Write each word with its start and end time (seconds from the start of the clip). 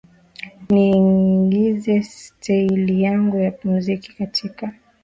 niingize 0.69 2.01
steili 2.03 3.01
yangu 3.03 3.37
ya 3.39 3.53
mziki 3.63 4.13
katika 4.15 4.73